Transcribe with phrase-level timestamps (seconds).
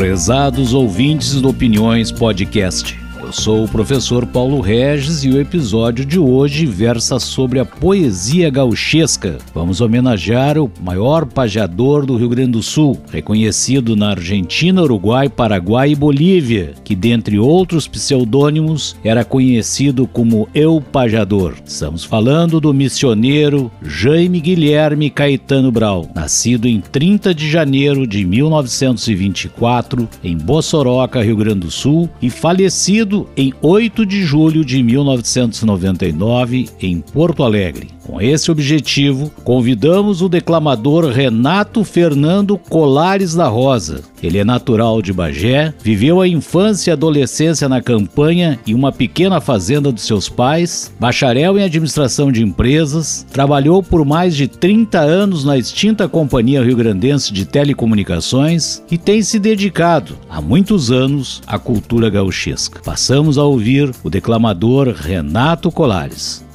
[0.00, 2.98] Prezados ouvintes do Opiniões Podcast.
[3.30, 8.50] Eu sou o professor Paulo Regis e o episódio de hoje versa sobre a poesia
[8.50, 9.38] gauchesca.
[9.54, 15.92] Vamos homenagear o maior pajeador do Rio Grande do Sul, reconhecido na Argentina, Uruguai, Paraguai
[15.92, 21.54] e Bolívia, que dentre outros pseudônimos era conhecido como Eu Pajador.
[21.64, 30.08] Estamos falando do missioneiro Jaime Guilherme Caetano Brau, nascido em 30 de janeiro de 1924
[30.24, 37.00] em Bossoroca, Rio Grande do Sul, e falecido em 8 de julho de 1999 em
[37.00, 37.99] Porto Alegre.
[38.10, 44.02] Com esse objetivo, convidamos o declamador Renato Fernando Colares da Rosa.
[44.20, 49.40] Ele é natural de Bagé, viveu a infância e adolescência na campanha e uma pequena
[49.40, 55.44] fazenda dos seus pais, bacharel em administração de empresas, trabalhou por mais de 30 anos
[55.44, 61.60] na extinta Companhia Rio Grandense de Telecomunicações e tem se dedicado há muitos anos à
[61.60, 62.80] cultura gauchesca.
[62.84, 66.49] Passamos a ouvir o declamador Renato Colares.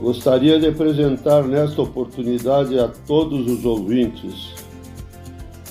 [0.00, 4.54] Gostaria de apresentar nesta oportunidade a todos os ouvintes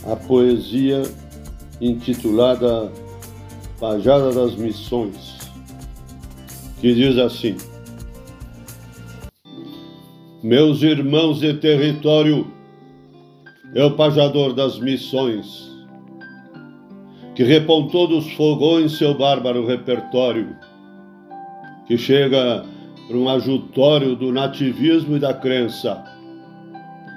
[0.05, 1.01] a poesia
[1.81, 2.91] intitulada
[3.79, 5.39] Pajada das Missões,
[6.79, 7.57] que diz assim:
[10.43, 12.45] Meus irmãos de território,
[13.73, 15.71] eu pajador das missões,
[17.33, 20.55] que repontou dos fogões seu bárbaro repertório,
[21.87, 22.63] que chega
[23.09, 26.03] para um ajutório do nativismo e da crença.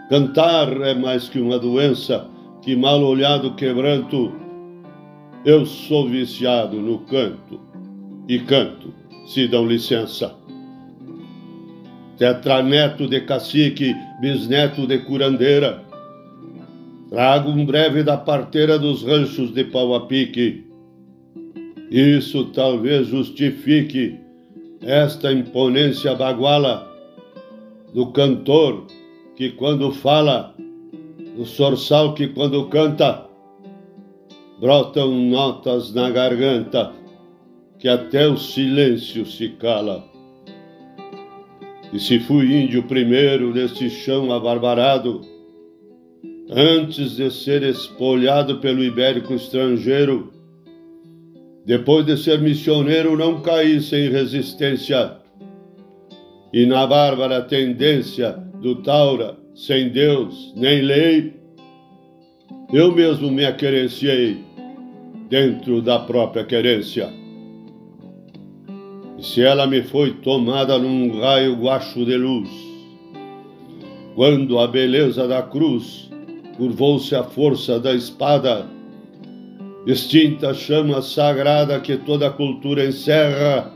[0.09, 2.27] Cantar é mais que uma doença,
[2.63, 4.33] que mal olhado quebranto.
[5.45, 7.61] Eu sou viciado no canto
[8.27, 8.95] e canto,
[9.27, 10.35] se dão licença.
[12.17, 15.83] Tetraneto de cacique, bisneto de curandeira.
[17.11, 20.65] Trago um breve da parteira dos ranchos de pau a pique.
[21.91, 24.22] Isso talvez justifique
[24.83, 26.91] esta imponência baguala
[27.95, 28.87] do cantor
[29.37, 30.55] que quando fala,
[31.37, 33.27] do sorçal que quando canta,
[34.61, 36.93] brotam notas na garganta
[37.79, 40.05] que até o silêncio se cala.
[41.93, 45.21] E se fui índio primeiro neste chão abarbarado,
[46.49, 50.33] antes de ser espolhado pelo ibérico estrangeiro,
[51.65, 55.17] depois de ser missioneiro, não caí sem resistência.
[56.53, 61.35] E na bárbara tendência do Taura, sem Deus nem lei,
[62.73, 64.43] eu mesmo me aquerenciei
[65.29, 67.09] dentro da própria querência.
[69.19, 72.51] E se ela me foi tomada num raio guacho de luz,
[74.15, 76.11] quando a beleza da cruz
[76.57, 78.67] curvou-se à força da espada,
[79.87, 83.73] extinta chama sagrada que toda cultura encerra.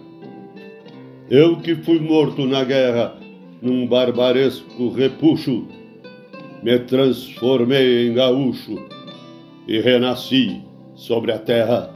[1.29, 3.17] Eu que fui morto na guerra,
[3.61, 5.67] num barbaresco repuxo,
[6.63, 8.79] me transformei em gaúcho
[9.67, 10.63] e renasci
[10.95, 11.91] sobre a terra.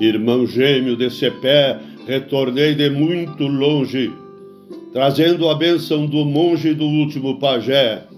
[0.00, 4.12] Irmão gêmeo desse pé, retornei de muito longe,
[4.92, 8.08] trazendo a bênção do monge do último pajé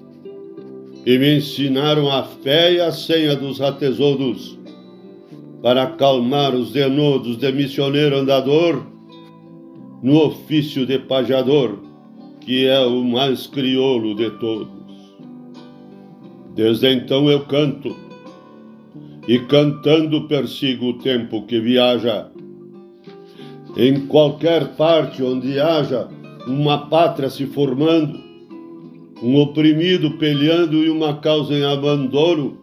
[1.04, 4.58] e me ensinaram a fé e a senha dos ratesouros
[5.62, 8.84] para acalmar os denodos de missioneiro andador
[10.02, 11.78] no ofício de pajador,
[12.40, 14.82] que é o mais crioulo de todos.
[16.54, 17.96] Desde então eu canto,
[19.26, 22.28] e cantando persigo o tempo que viaja.
[23.76, 26.08] Em qualquer parte onde haja
[26.46, 28.18] uma pátria se formando,
[29.22, 32.58] um oprimido peleando e uma causa em abandono,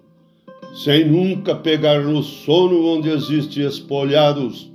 [0.74, 4.70] sem nunca pegar no sono onde existe espolhados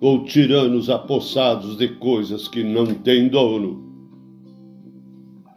[0.00, 3.84] ou tiranos apossados de coisas que não têm dono.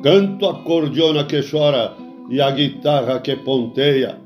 [0.02, 1.94] Canto a cordiona que chora
[2.30, 4.18] e a guitarra que ponteia,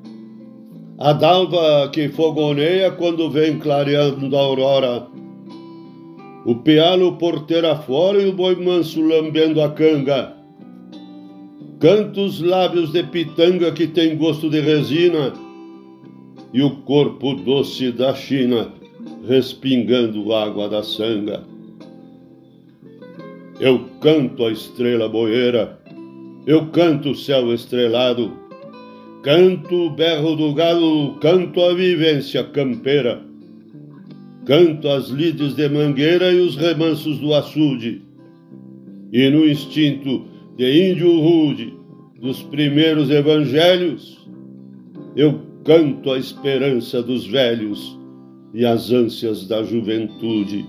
[0.97, 5.07] a dalva que fogoneia quando vem clareando a aurora,
[6.45, 10.42] o piano porteira fora e o boi manso lambendo a canga,
[11.83, 15.33] Canta os lábios de pitanga que tem gosto de resina
[16.53, 18.71] e o corpo doce da China
[19.27, 21.43] respingando água da sanga.
[23.59, 25.77] Eu canto a estrela boeira,
[26.47, 28.31] eu canto o céu estrelado,
[29.21, 33.21] canto o berro do galo, canto a vivência campeira,
[34.45, 38.01] canto as lides de mangueira e os remansos do açude,
[39.11, 41.73] e no instinto de índio rude
[42.19, 44.27] dos primeiros evangelhos,
[45.15, 47.97] eu canto a esperança dos velhos
[48.53, 50.65] e as ânsias da juventude.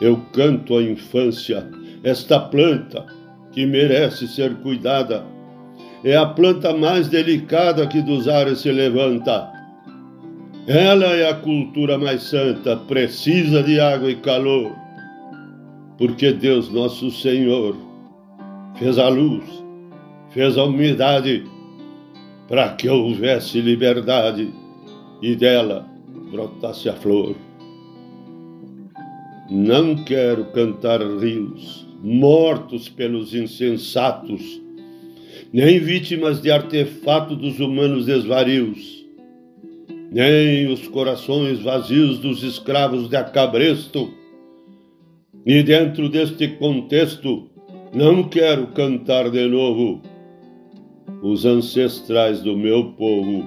[0.00, 1.68] Eu canto a infância,
[2.02, 3.06] esta planta
[3.52, 5.24] que merece ser cuidada.
[6.02, 9.50] É a planta mais delicada que dos ares se levanta.
[10.66, 14.79] Ela é a cultura mais santa, precisa de água e calor.
[16.00, 17.76] Porque Deus nosso Senhor
[18.78, 19.44] fez a luz,
[20.30, 21.44] fez a umidade,
[22.48, 24.50] para que houvesse liberdade
[25.20, 25.86] e dela
[26.32, 27.36] brotasse a flor.
[29.50, 34.58] Não quero cantar rios mortos pelos insensatos,
[35.52, 39.06] nem vítimas de artefato dos humanos desvarios,
[40.10, 44.18] nem os corações vazios dos escravos de acabresto.
[45.46, 47.48] E dentro deste contexto,
[47.94, 50.02] não quero cantar de novo
[51.22, 53.46] os ancestrais do meu povo,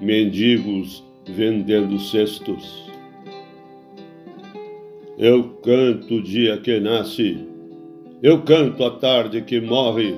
[0.00, 2.90] mendigos vendendo cestos.
[5.18, 7.46] Eu canto o dia que nasce,
[8.22, 10.14] eu canto a tarde que morre,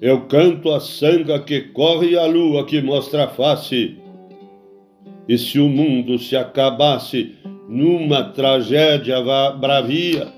[0.00, 3.96] eu canto a sanga que corre e a lua que mostra a face.
[5.28, 7.34] E se o mundo se acabasse
[7.68, 9.20] numa tragédia
[9.52, 10.32] bravia,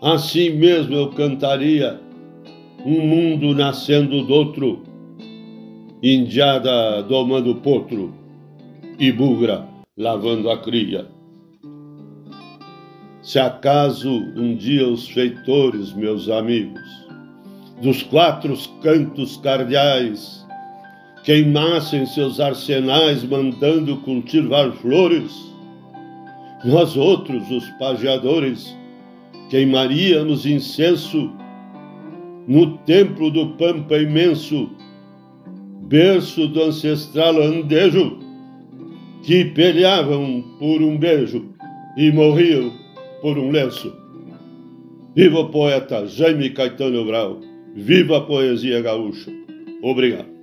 [0.00, 2.00] assim mesmo eu cantaria
[2.84, 4.82] um mundo nascendo do outro,
[6.02, 8.14] indiada domando potro
[8.98, 11.06] e bugra lavando a cria.
[13.22, 16.82] Se acaso um dia os feitores, meus amigos,
[17.80, 20.44] dos quatro cantos cardeais,
[21.22, 25.53] queimassem seus arsenais mandando cultivar flores,
[26.64, 28.74] nós outros, os pajeadores,
[29.50, 31.30] queimaríamos incenso
[32.48, 34.70] no templo do Pampa imenso,
[35.82, 38.18] berço do ancestral andejo,
[39.22, 41.50] que peleavam por um beijo
[41.96, 42.72] e morriam
[43.20, 43.94] por um lenço.
[45.14, 47.40] Viva o poeta Jaime Caetano Brau,
[47.74, 49.30] viva a poesia gaúcha.
[49.82, 50.33] Obrigado.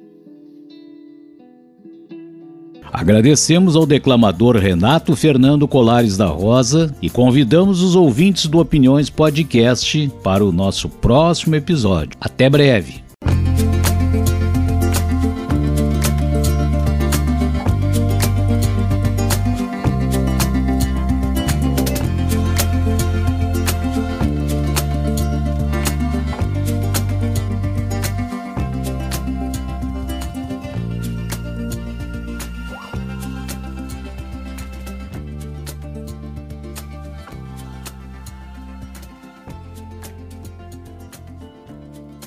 [2.91, 10.11] Agradecemos ao declamador Renato Fernando Colares da Rosa e convidamos os ouvintes do Opiniões Podcast
[10.23, 12.11] para o nosso próximo episódio.
[12.19, 13.10] Até breve!